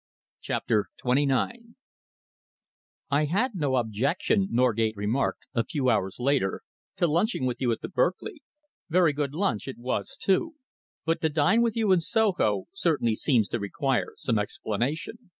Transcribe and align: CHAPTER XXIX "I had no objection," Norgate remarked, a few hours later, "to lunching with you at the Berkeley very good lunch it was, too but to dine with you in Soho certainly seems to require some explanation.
CHAPTER 0.39 0.87
XXIX 1.05 1.75
"I 3.11 3.25
had 3.25 3.53
no 3.53 3.75
objection," 3.75 4.47
Norgate 4.49 4.95
remarked, 4.97 5.45
a 5.53 5.63
few 5.63 5.91
hours 5.91 6.15
later, 6.17 6.63
"to 6.97 7.05
lunching 7.05 7.45
with 7.45 7.61
you 7.61 7.71
at 7.71 7.81
the 7.81 7.87
Berkeley 7.87 8.41
very 8.89 9.13
good 9.13 9.35
lunch 9.35 9.67
it 9.67 9.77
was, 9.77 10.17
too 10.19 10.55
but 11.05 11.21
to 11.21 11.29
dine 11.29 11.61
with 11.61 11.75
you 11.75 11.91
in 11.91 12.01
Soho 12.01 12.65
certainly 12.73 13.15
seems 13.15 13.47
to 13.49 13.59
require 13.59 14.13
some 14.17 14.39
explanation. 14.39 15.29